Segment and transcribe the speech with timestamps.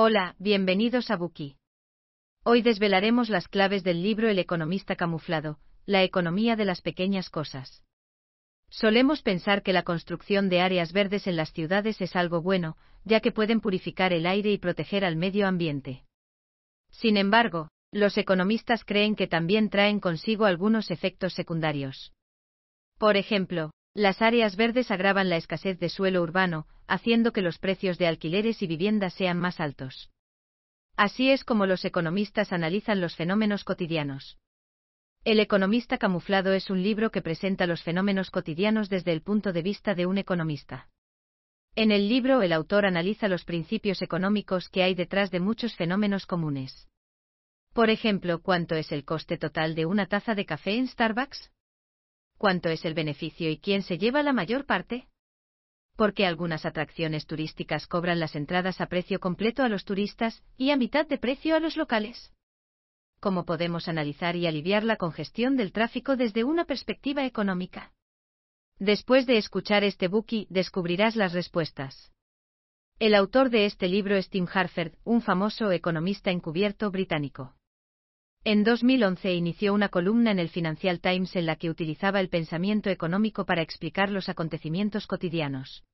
[0.00, 1.56] Hola, bienvenidos a Buki.
[2.44, 7.82] Hoy desvelaremos las claves del libro El economista camuflado, la economía de las pequeñas cosas.
[8.70, 13.18] Solemos pensar que la construcción de áreas verdes en las ciudades es algo bueno, ya
[13.18, 16.04] que pueden purificar el aire y proteger al medio ambiente.
[16.92, 22.12] Sin embargo, los economistas creen que también traen consigo algunos efectos secundarios.
[22.98, 27.98] Por ejemplo, las áreas verdes agravan la escasez de suelo urbano, haciendo que los precios
[27.98, 30.10] de alquileres y viviendas sean más altos.
[30.96, 34.38] Así es como los economistas analizan los fenómenos cotidianos.
[35.24, 39.62] El economista camuflado es un libro que presenta los fenómenos cotidianos desde el punto de
[39.62, 40.88] vista de un economista.
[41.74, 46.24] En el libro el autor analiza los principios económicos que hay detrás de muchos fenómenos
[46.24, 46.88] comunes.
[47.72, 51.50] Por ejemplo, ¿cuánto es el coste total de una taza de café en Starbucks?
[52.38, 55.08] ¿Cuánto es el beneficio y quién se lleva la mayor parte?
[55.96, 60.70] ¿Por qué algunas atracciones turísticas cobran las entradas a precio completo a los turistas y
[60.70, 62.32] a mitad de precio a los locales?
[63.18, 67.92] ¿Cómo podemos analizar y aliviar la congestión del tráfico desde una perspectiva económica?
[68.78, 72.12] Después de escuchar este bookie, descubrirás las respuestas.
[73.00, 77.57] El autor de este libro es Tim Harford, un famoso economista encubierto británico.
[78.50, 82.88] En 2011 inició una columna en el Financial Times en la que utilizaba el pensamiento
[82.88, 85.84] económico para explicar los acontecimientos cotidianos.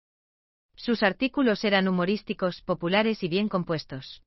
[0.77, 4.23] Sus artículos eran humorísticos, populares y bien compuestos.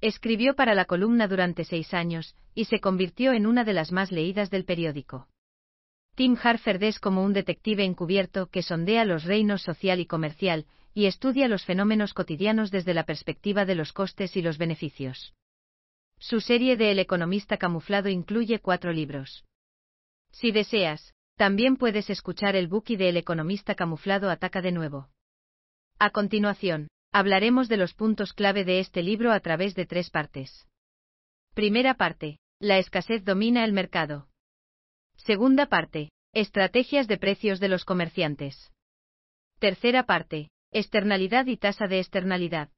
[0.00, 4.10] Escribió para la columna durante seis años, y se convirtió en una de las más
[4.10, 5.28] leídas del periódico.
[6.16, 11.06] Tim Harford es como un detective encubierto que sondea los reinos social y comercial, y
[11.06, 15.32] estudia los fenómenos cotidianos desde la perspectiva de los costes y los beneficios.
[16.18, 19.44] Su serie de El economista camuflado incluye cuatro libros.
[20.32, 25.08] Si deseas, también puedes escuchar el bookie de El economista camuflado ataca de nuevo.
[25.98, 30.66] A continuación, hablaremos de los puntos clave de este libro a través de tres partes.
[31.54, 34.28] Primera parte, la escasez domina el mercado.
[35.16, 38.70] Segunda parte, estrategias de precios de los comerciantes.
[39.58, 42.70] Tercera parte, externalidad y tasa de externalidad.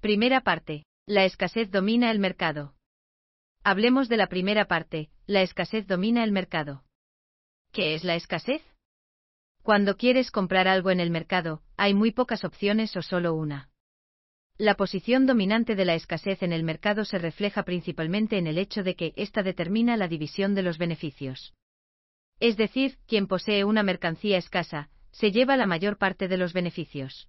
[0.00, 2.74] Primera parte, la escasez domina el mercado.
[3.62, 6.82] Hablemos de la primera parte, la escasez domina el mercado.
[7.72, 8.60] ¿Qué es la escasez?
[9.62, 13.70] Cuando quieres comprar algo en el mercado, hay muy pocas opciones o solo una.
[14.58, 18.82] La posición dominante de la escasez en el mercado se refleja principalmente en el hecho
[18.82, 21.54] de que ésta determina la división de los beneficios.
[22.40, 27.28] Es decir, quien posee una mercancía escasa, se lleva la mayor parte de los beneficios.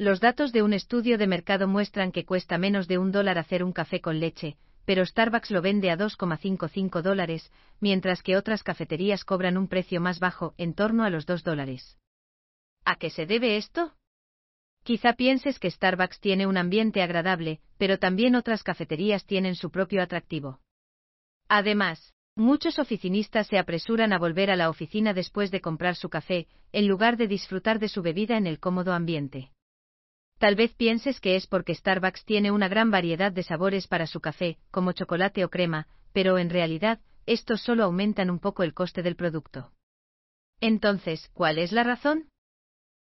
[0.00, 3.64] Los datos de un estudio de mercado muestran que cuesta menos de un dólar hacer
[3.64, 7.50] un café con leche, pero Starbucks lo vende a 2,55 dólares,
[7.80, 11.98] mientras que otras cafeterías cobran un precio más bajo, en torno a los 2 dólares.
[12.84, 13.96] ¿A qué se debe esto?
[14.84, 20.00] Quizá pienses que Starbucks tiene un ambiente agradable, pero también otras cafeterías tienen su propio
[20.00, 20.60] atractivo.
[21.48, 26.46] Además, muchos oficinistas se apresuran a volver a la oficina después de comprar su café,
[26.70, 29.50] en lugar de disfrutar de su bebida en el cómodo ambiente.
[30.38, 34.20] Tal vez pienses que es porque Starbucks tiene una gran variedad de sabores para su
[34.20, 39.02] café, como chocolate o crema, pero en realidad, estos solo aumentan un poco el coste
[39.02, 39.72] del producto.
[40.60, 42.28] Entonces, ¿cuál es la razón?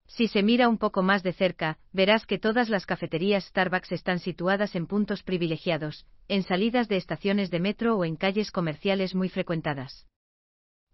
[0.08, 4.18] Si se mira un poco más de cerca, verás que todas las cafeterías Starbucks están
[4.18, 9.28] situadas en puntos privilegiados, en salidas de estaciones de metro o en calles comerciales muy
[9.28, 10.08] frecuentadas.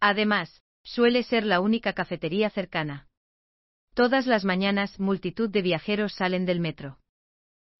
[0.00, 3.08] Además, suele ser la única cafetería cercana.
[3.96, 6.98] Todas las mañanas multitud de viajeros salen del metro.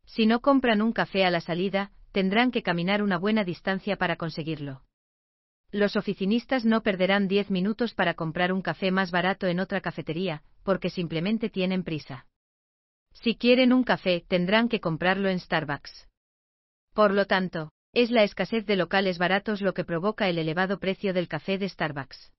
[0.06, 4.16] Si no compran un café a la salida, tendrán que caminar una buena distancia para
[4.16, 4.80] conseguirlo.
[5.70, 10.42] Los oficinistas no perderán 10 minutos para comprar un café más barato en otra cafetería,
[10.62, 12.24] porque simplemente tienen prisa.
[13.12, 16.08] Si quieren un café, tendrán que comprarlo en Starbucks.
[16.94, 21.12] Por lo tanto, es la escasez de locales baratos lo que provoca el elevado precio
[21.12, 22.32] del café de Starbucks.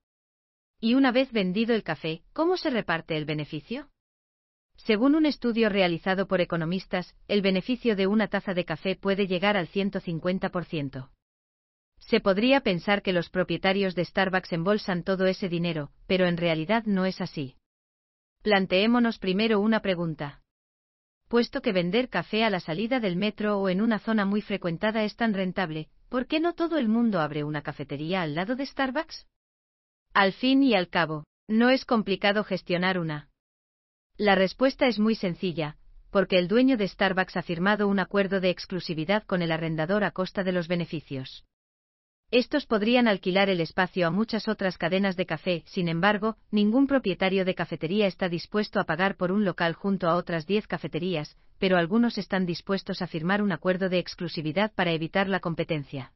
[0.79, 3.89] Y una vez vendido el café, ¿cómo se reparte el beneficio?
[4.75, 9.57] Según un estudio realizado por economistas, el beneficio de una taza de café puede llegar
[9.57, 11.09] al 150%.
[11.99, 16.83] Se podría pensar que los propietarios de Starbucks embolsan todo ese dinero, pero en realidad
[16.85, 17.55] no es así.
[18.43, 20.41] Planteémonos primero una pregunta.
[21.27, 25.03] Puesto que vender café a la salida del metro o en una zona muy frecuentada
[25.03, 28.65] es tan rentable, ¿por qué no todo el mundo abre una cafetería al lado de
[28.65, 29.25] Starbucks?
[30.13, 33.29] Al fin y al cabo, no es complicado gestionar una.
[34.17, 35.77] La respuesta es muy sencilla,
[36.11, 40.11] porque el dueño de Starbucks ha firmado un acuerdo de exclusividad con el arrendador a
[40.11, 41.45] costa de los beneficios.
[42.29, 47.45] Estos podrían alquilar el espacio a muchas otras cadenas de café, sin embargo, ningún propietario
[47.45, 51.77] de cafetería está dispuesto a pagar por un local junto a otras 10 cafeterías, pero
[51.77, 56.11] algunos están dispuestos a firmar un acuerdo de exclusividad para evitar la competencia.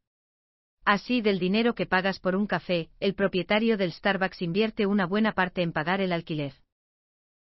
[0.84, 5.34] Así, del dinero que pagas por un café, el propietario del Starbucks invierte una buena
[5.34, 6.54] parte en pagar el alquiler.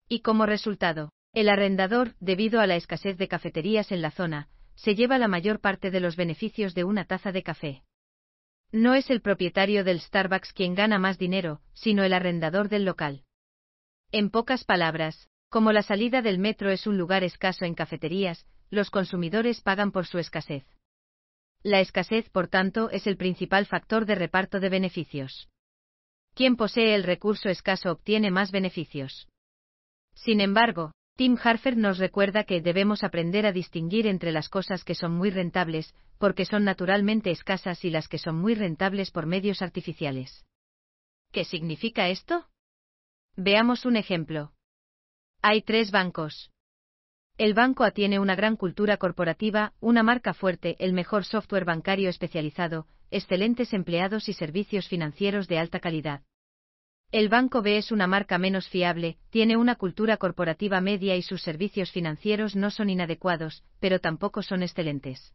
[0.08, 4.94] Y como resultado, el arrendador, debido a la escasez de cafeterías en la zona, se
[4.94, 7.82] lleva la mayor parte de los beneficios de una taza de café.
[8.72, 13.24] No es el propietario del Starbucks quien gana más dinero, sino el arrendador del local.
[14.12, 18.90] En pocas palabras, como la salida del metro es un lugar escaso en cafeterías, los
[18.90, 20.64] consumidores pagan por su escasez.
[21.62, 25.48] La escasez, por tanto, es el principal factor de reparto de beneficios.
[26.34, 29.28] Quien posee el recurso escaso obtiene más beneficios.
[30.14, 34.94] Sin embargo, Tim Harfer nos recuerda que debemos aprender a distinguir entre las cosas que
[34.94, 39.60] son muy rentables, porque son naturalmente escasas, y las que son muy rentables por medios
[39.60, 40.46] artificiales.
[41.30, 42.46] ¿Qué significa esto?
[43.36, 44.52] Veamos un ejemplo.
[45.42, 46.50] Hay tres bancos.
[47.40, 52.10] El banco A tiene una gran cultura corporativa, una marca fuerte, el mejor software bancario
[52.10, 56.20] especializado, excelentes empleados y servicios financieros de alta calidad.
[57.12, 61.40] El Banco B es una marca menos fiable, tiene una cultura corporativa media y sus
[61.40, 65.32] servicios financieros no son inadecuados, pero tampoco son excelentes.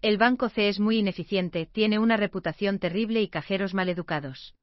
[0.00, 4.54] El Banco C es muy ineficiente, tiene una reputación terrible y cajeros maleducados.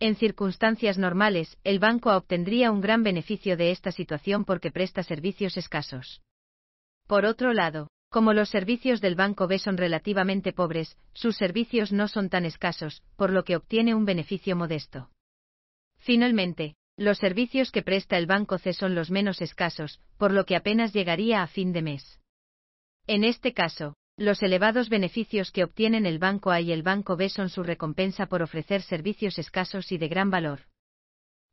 [0.00, 5.56] En circunstancias normales, el banco obtendría un gran beneficio de esta situación porque presta servicios
[5.56, 6.22] escasos.
[7.08, 12.06] Por otro lado, como los servicios del Banco B son relativamente pobres, sus servicios no
[12.06, 15.10] son tan escasos, por lo que obtiene un beneficio modesto.
[15.98, 20.56] Finalmente, los servicios que presta el Banco C son los menos escasos, por lo que
[20.56, 22.20] apenas llegaría a fin de mes.
[23.06, 27.28] En este caso, los elevados beneficios que obtienen el Banco A y el Banco B
[27.28, 30.62] son su recompensa por ofrecer servicios escasos y de gran valor.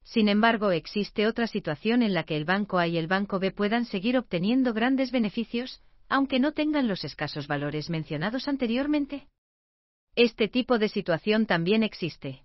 [0.04, 3.52] Sin embargo, existe otra situación en la que el Banco A y el Banco B
[3.52, 9.28] puedan seguir obteniendo grandes beneficios, aunque no tengan los escasos valores mencionados anteriormente.
[10.16, 12.44] Este tipo de situación también existe.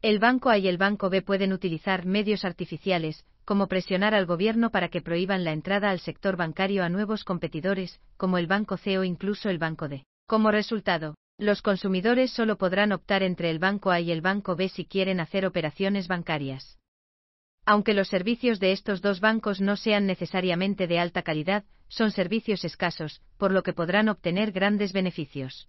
[0.00, 4.70] El Banco A y el Banco B pueden utilizar medios artificiales, como presionar al gobierno
[4.70, 8.98] para que prohíban la entrada al sector bancario a nuevos competidores, como el Banco C
[8.98, 10.04] o incluso el Banco D.
[10.26, 14.68] Como resultado, los consumidores solo podrán optar entre el Banco A y el Banco B
[14.68, 16.78] si quieren hacer operaciones bancarias.
[17.66, 22.64] Aunque los servicios de estos dos bancos no sean necesariamente de alta calidad, son servicios
[22.64, 25.68] escasos, por lo que podrán obtener grandes beneficios.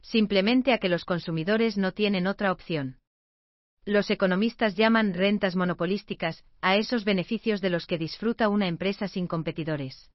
[0.00, 2.96] Simplemente a que los consumidores no tienen otra opción.
[3.84, 9.26] Los economistas llaman rentas monopolísticas a esos beneficios de los que disfruta una empresa sin
[9.26, 10.12] competidores.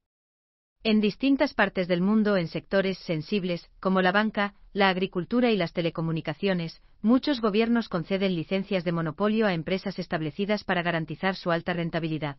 [0.84, 5.74] En distintas partes del mundo, en sectores sensibles, como la banca, la agricultura y las
[5.74, 12.38] telecomunicaciones, muchos gobiernos conceden licencias de monopolio a empresas establecidas para garantizar su alta rentabilidad.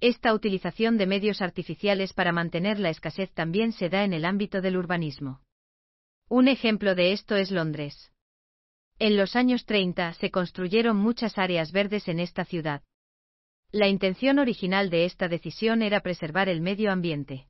[0.00, 4.62] Esta utilización de medios artificiales para mantener la escasez también se da en el ámbito
[4.62, 5.42] del urbanismo.
[6.30, 8.09] Un ejemplo de esto es Londres.
[9.00, 12.82] En los años 30 se construyeron muchas áreas verdes en esta ciudad.
[13.72, 17.46] La intención original de esta decisión era preservar el medio ambiente.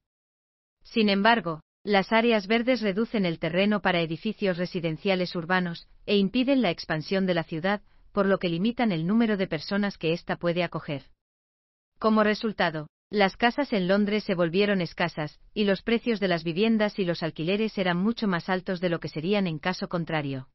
[0.85, 6.70] Sin embargo, las áreas verdes reducen el terreno para edificios residenciales urbanos e impiden la
[6.70, 7.82] expansión de la ciudad,
[8.12, 11.02] por lo que limitan el número de personas que ésta puede acoger.
[11.99, 17.00] Como resultado, las casas en Londres se volvieron escasas, y los precios de las viviendas
[17.00, 20.47] y los alquileres eran mucho más altos de lo que serían en caso contrario.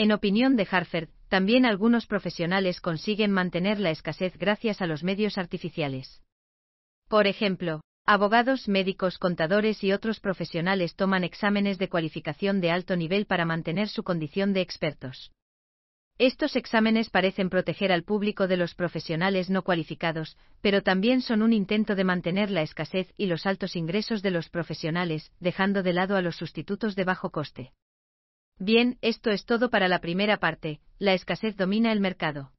[0.00, 5.38] En opinión de Harford, también algunos profesionales consiguen mantener la escasez gracias a los medios
[5.38, 6.22] artificiales.
[7.08, 13.26] Por ejemplo, abogados, médicos, contadores y otros profesionales toman exámenes de cualificación de alto nivel
[13.26, 15.32] para mantener su condición de expertos.
[16.16, 21.52] Estos exámenes parecen proteger al público de los profesionales no cualificados, pero también son un
[21.52, 26.14] intento de mantener la escasez y los altos ingresos de los profesionales, dejando de lado
[26.14, 27.72] a los sustitutos de bajo coste.
[28.58, 32.52] Bien, esto es todo para la primera parte, la escasez domina el mercado.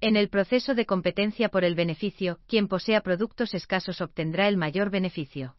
[0.00, 4.90] En el proceso de competencia por el beneficio, quien posea productos escasos obtendrá el mayor
[4.90, 5.56] beneficio.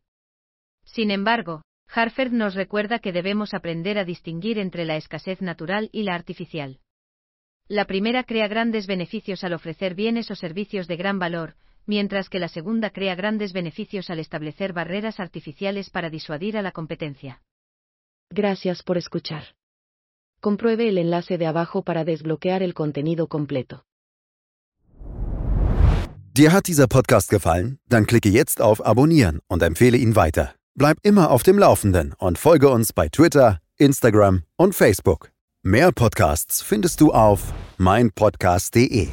[0.86, 1.64] Sin embargo,
[1.94, 6.80] Harford nos recuerda que debemos aprender a distinguir entre la escasez natural y la artificial.
[7.68, 12.40] La primera crea grandes beneficios al ofrecer bienes o servicios de gran valor, mientras que
[12.40, 17.42] la segunda crea grandes beneficios al establecer barreras artificiales para disuadir a la competencia.
[18.32, 19.44] Gracias por escuchar.
[20.42, 23.84] Compruebe el enlace de abajo para desbloquear el contenido completo.
[26.34, 27.80] Dir hat dieser Podcast gefallen?
[27.90, 30.54] Dann klicke jetzt auf Abonnieren und empfehle ihn weiter.
[30.76, 35.32] Bleib immer auf dem Laufenden und folge uns bei Twitter, Instagram und Facebook.
[35.64, 39.10] Mehr Podcasts findest du auf meinpodcast.de.